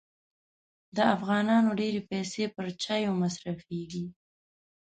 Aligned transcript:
د 0.95 0.97
افغانانو 1.15 1.69
ډېري 1.79 2.01
پیسې 2.11 2.43
پر 2.55 2.67
چایو 2.83 3.11
مصرفېږي. 3.21 4.05